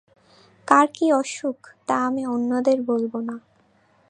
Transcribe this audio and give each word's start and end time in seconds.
কার 0.67 0.87
কি 0.93 1.05
অসুখ 1.13 1.57
তা 1.87 1.95
আমি 2.07 2.23
অন্যদের 2.25 2.77
বলব 2.81 3.13
না। 3.21 3.35